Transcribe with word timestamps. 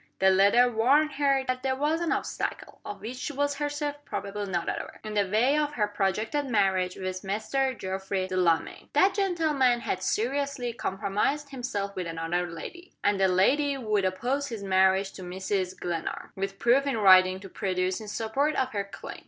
The 0.17 0.31
letter 0.31 0.67
warned 0.67 1.11
her 1.13 1.43
that 1.47 1.61
there 1.61 1.75
was 1.75 2.01
an 2.01 2.11
obstacle, 2.11 2.81
of 2.83 3.01
which 3.01 3.17
she 3.17 3.33
was 3.33 3.57
herself 3.57 3.97
probably 4.03 4.47
not 4.47 4.67
aware, 4.67 4.99
in 5.03 5.13
the 5.13 5.27
way 5.29 5.55
of 5.55 5.73
her 5.73 5.87
projected 5.87 6.45
marriage 6.49 6.95
with 6.95 7.21
Mr. 7.21 7.77
Geoffrey 7.77 8.25
Delamayn. 8.27 8.89
That 8.93 9.13
gentleman 9.13 9.81
had 9.81 10.01
seriously 10.01 10.73
compromised 10.73 11.49
himself 11.51 11.95
with 11.95 12.07
another 12.07 12.47
lady; 12.49 12.93
and 13.03 13.19
the 13.19 13.27
lady 13.27 13.77
would 13.77 14.03
oppose 14.03 14.47
his 14.47 14.63
marriage 14.63 15.11
to 15.11 15.21
Mrs. 15.21 15.79
Glenarm, 15.79 16.31
with 16.35 16.57
proof 16.57 16.87
in 16.87 16.97
writing 16.97 17.39
to 17.39 17.47
produce 17.47 18.01
in 18.01 18.07
support 18.07 18.55
of 18.55 18.71
her 18.71 18.85
claim. 18.85 19.19